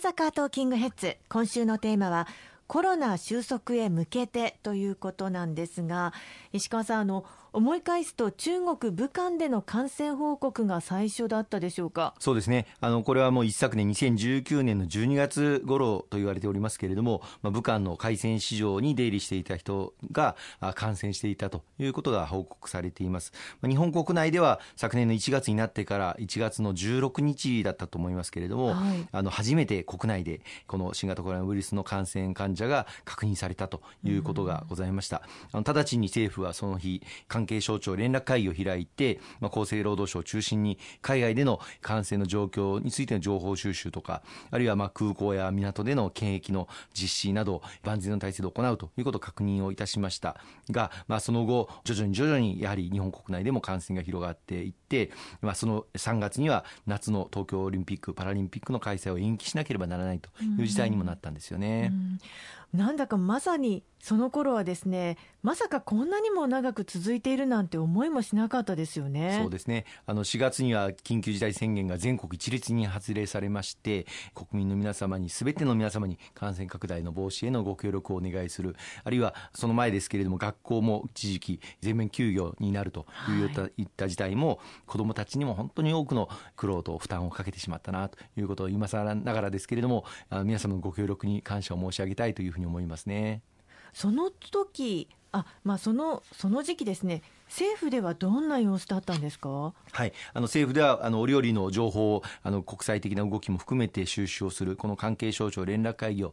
[0.00, 1.18] 阪トーキングヘッズ。
[1.28, 2.26] 今週のテーマは
[2.66, 6.14] コロナ収束へ向けてということなんですが
[6.52, 12.14] 石川さんあの思い返すと中国武漢での感染報告が最初だったでしょうか？
[12.18, 12.66] そうですね。
[12.80, 20.36] あのこれはもう一昨年2019年の12月頃と言われておりますけれども、まあ、武漢の海鮮市場に出入りしていた人が
[20.74, 35.22] 感染していたということが報告されています、まあ、日本国内では昨年の1月になってから1月の16日だったと思いますけれども、はい、あの初めて国内でこの新型コロナウイルスの感染患者が確認されたということがございました、
[35.52, 37.02] あの直ちに政府はその日
[37.40, 50.36] 関係省庁連絡会議を開いて、まあ、厚生労働省を中心に海外での感染の状況についての情報収集とかあるいはまあ空港や港での検疫の実施など万全の体制で行うということを確認をいたしました。
[50.70, 60.28] が、まあ、その後徐々に徐々にやはり日本国内でも感染が広がっていって、まあ、その3月には夏の東京オリンピック・パラリンピックの開催を延期しなければならないと
[60.58, 61.90] いう事態にもなったんですよね。
[61.92, 61.98] うん。
[61.98, 62.18] うん
[62.72, 69.38] なんだかまさにその頃はですねまさかこんなにも長く続いているなんて思いもしなかったですよね。
[69.42, 69.84] そうですね。
[70.06, 78.76] あの4月には緊急事態宣言が全国一律に発令されまして国民の皆様にすべての皆様に感染拡大の防止へのご協力をお願いする。
[79.04, 90.04] あるいはその前ですけれども学校も一時期全面休業になるという、はい、いった事態も子どもたちにも本当に多くの苦労と負担をかけてしまったなということを今更ながらですけれども
[90.44, 93.42] 皆様のご協力に感謝を申し上げたいというふうに思いますね。
[93.92, 97.22] その時あ、まあ、そのその時期ですね。
[97.50, 99.48] 政府ではどんな様子だったんですか、
[99.90, 106.32] はい、あの政府ではあの折々の情報をあの国際的な動きも含めて収集をするこの関係省庁連絡会議を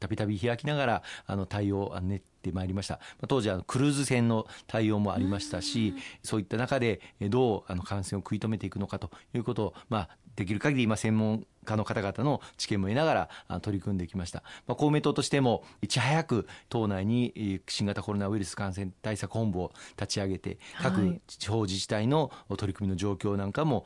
[0.00, 2.98] たびたび開きながらあの対応を練ってまいりました。
[3.28, 5.94] 当時はクルーズ船の対応もありましたし
[6.24, 23.84] そういった中でどうあの感染を食い止めていくのかということを、まあ、できる限り今専門家の方々の知見も得ながら取り組んできました、まあ、公明党としてもいち早く党内に新型コロナウイルス感染対策本部を立ち上げて各地方自治体の取り組みの状況なんかも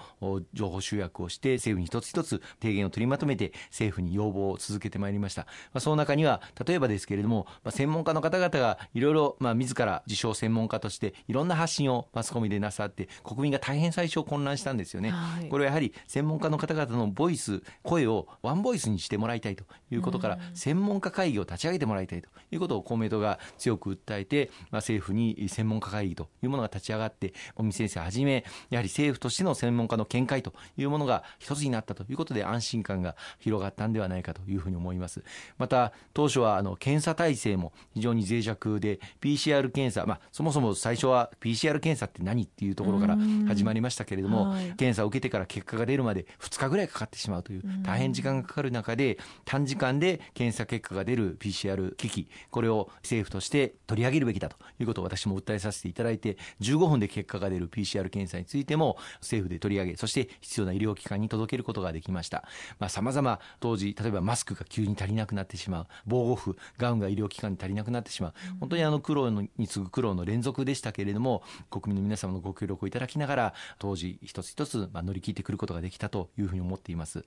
[0.53, 35.25] 情報集約をして政府に一つ一つ提言を取りまとめて政府に要望を続けてまいりました、まあ、その中には例えばですけれども、まあ、専門家の方々がいろいろまあ自ら自称専門家としていろんな発信をマスコミでなさって国民が大変最初混乱したんですよね、はい、これはやはり専門家の方々のボイス声をワンボイスにしてもらいたいということから、専門家会議を立ち上げてもらいたいということを公明党が強く訴えて、まあ、政府に専門家会議というものが立ち上がって尾身先生はじめやはり政府としての専門家の見解というものが一つになったということで安心感が広がったんではないかというふうに思います。
[35.59, 43.17] また当初はあの検査体制も非常に脆弱で PCR 検査、まあ、そもそも最初は PCR 検査って何っていうところから
[43.47, 62.45] 始まりましたけれども、はい、検査を受けてから結果が出るまで2日ぐらいかかってしまうという大変時間がかかる中で短時間で検査結果が出る PCR 機器これを政府として取り上げるべきだということを私も訴えさせていただいて15分で結果が出る PCR 検査についても政府で取り上げそして必要な医療機関に届けることができました。
[62.89, 77.25] さまざ、ま当時例えばマスクが急に足りなくなってしまう防護服ガウンが医療機関に足りなくなってしまう本当にあの苦労に次ぐ苦労の連続でしたけれども国民の皆様のご協力をいただきながら当時一つ一つま乗り切ってくることができたというふうに思っています。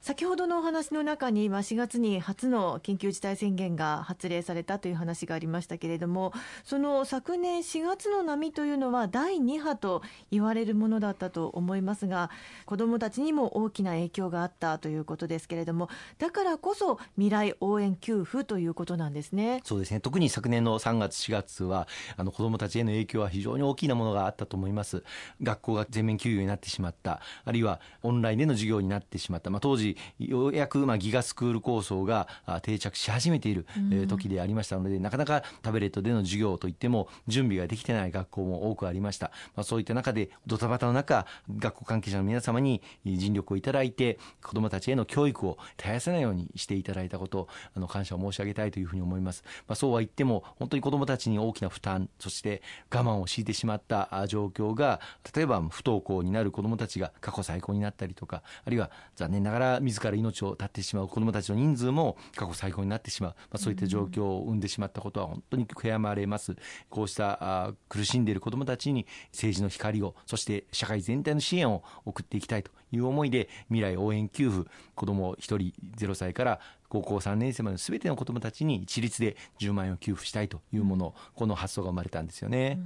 [0.00, 6.32] 先ほどのお話の中に、まあ、4月に初の緊急事態宣言が発令されたという話がありましたけれども
[6.64, 12.30] その昨年4月の波というのは第2波と言われるものだったと思いますが
[12.66, 19.60] 子どもたちにも大きな影響があったということですけれどもだからこそ未来応援給付ということなんですね。
[19.64, 20.00] そうですね。
[20.00, 25.02] 特に昨年の3月4月はあの子どもたちへの影響は非常に大きなものがあったと思います。
[25.42, 29.85] 学校が全面休業になってしまったあるいはオンラインでの授業になってしまった、まあ、当時
[30.18, 32.28] ようやくまあギガスクール構想が
[32.62, 33.66] 定着し始めている
[34.08, 41.26] 時でありましたので、なかなかタブレットでの授業といっても準備ができてない学校も多くありました、まあ、そういった中でドタバタの中
[41.58, 52.62] 学校関係者の皆様に尽力をいただいて子どもたちへの教育を絶やさないようにしていただいたことあの感謝を申し上げたいというふうに思います、まあ、そうは言っても本当に子どもたちに大きな負担そして
[52.92, 55.00] 我慢を強いてしまった状況が
[55.34, 66.56] 例えば不登校になる子どもたちが過去最高になったりとかあるいは残念ながら自ら命を絶ってしまう子どもたちの人数も過去最高になってしまう、まあ、そういった状況を生んでしまったことは本当に悔やまれます
[66.88, 82.78] こうしたあ苦しんでいる子どもたちに政治の光をそして社会全体の支援を送っていきたいという思いで未来応援給付子ども1人0歳から高校3年生までのすべての子どもたちに一律で10万円を給付したいというものこの発想が生まれたんですよね。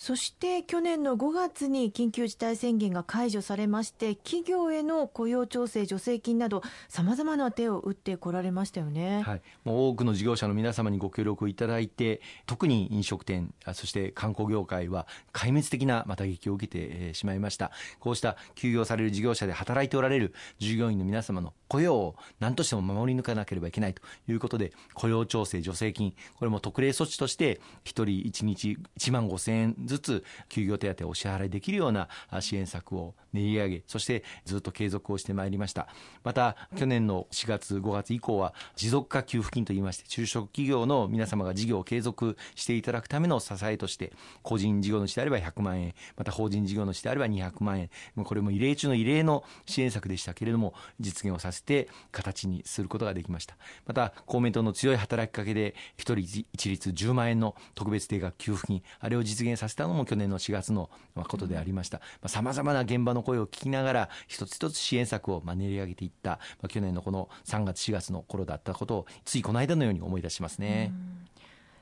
[0.00, 17.70] そして去年の5月に緊急事態宣言が解除されまして企業への雇用調整助成金などさまざまな手を打ってこられましたよね、はい、もう多くの事業者の皆様にご協力いただいて特に飲食店そして観光業界は壊滅的な打撃を受けてしまいました。
[17.98, 32.08] こうした休業される事業者で働いておられる従業員の皆様の雇用を何としても守り抜かなければいけないということで雇用調整助成金これも特例措置として1人1日1万5000円ずつ休業手当をお支払いできるような
[32.40, 35.86] 支援策を練り上げそしてずっと継続をしてまいりました。
[36.24, 44.12] また去年の4月5月以降は持続化給付金といいまして中小企業の皆様が事業を継続していただくための支えとして
[44.42, 47.90] 個人事業主であれば100万円また法人事業主であれば200万円。
[48.24, 53.56] これも異例中の異例の支援策でしたけれども実現をさせて形にすることができました。
[53.86, 62.00] また公明党の強い働きかけで1人一律10万円の特別定額給付金あれを実現させたのも去年の4月のことでありました。
[62.26, 70.92] さまざ、まな現場の声を聞きながら一つ一つ支援策を練り上げていった、まあ、去年のこの3月4月の頃だったことをついこの間のように思い出しますね。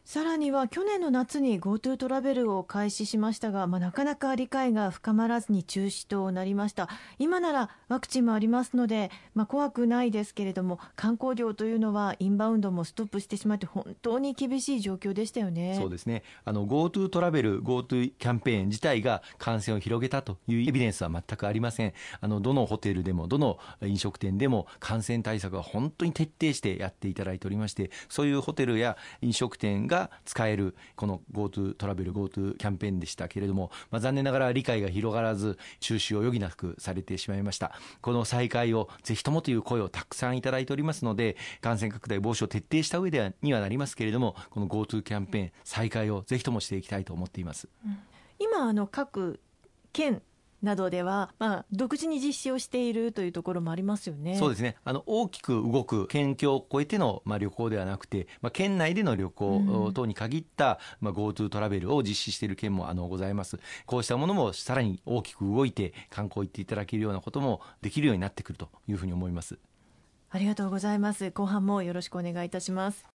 [0.08, 6.88] さらには去年の夏に GoTo トラベルを開始しましたが、まあ、なかなか理解が深まらずに中止となりました。
[7.18, 15.76] 今ならワクチンもありますので、まあ、怖くないですけれども観光業というのはインバウンドもストップしてしまって本当に厳しい状況でしたよね。
[15.78, 16.22] そうですね。
[16.46, 21.92] あの GoTo トラベル GoTo キャンペーン自体が感染を広げたというエビデンスは全くありません。
[22.22, 37.72] あのどのホテルでもどの飲食店でも感染対策は本当に徹底してやっていただいておりましてそういうホテルや飲食店がが使えるこの GoTo トラベル GoTo キャンペーンでしたけれども、まあ、残念ながら理解が広がらず中止を余儀なくされてしまいました。
[38.00, 47.98] この再開をぜひともという声をたくさんいただいておりますので感染拡大防止を徹底した上ではにはなりますけれどもこの GoTo キャンペーン再開をぜひともしていきたいと思っています、うん、
[48.38, 49.40] 今あの各
[49.92, 50.22] 県
[50.62, 54.36] などでは、まあ、独自に実施をしているというところもありますよね。
[54.36, 54.76] そうですね。
[54.84, 63.58] あの、大きく動く県境を越えての、まあ、旅行ではなくて、まあ、県内での旅行等に限った、うん、まあ、GoTo トラベルを実施している県も、あの、ございます。
[63.86, 69.58] こうしたものもさらに大きく動いて、観光行っていただけるようなこともできるようになってくるというふうに思います。
[70.30, 71.30] ありがとうございます。
[71.30, 73.17] 後半もよろしくお願いいたします。